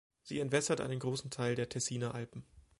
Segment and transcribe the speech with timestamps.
[0.23, 2.43] Sie entwässert einen grossen Teil der Tessiner Alpen.